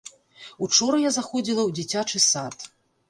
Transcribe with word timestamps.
Учора 0.67 0.97
я 1.03 1.11
заходзіла 1.17 1.61
ў 1.65 1.69
дзіцячы 1.81 2.23
сад. 2.31 2.57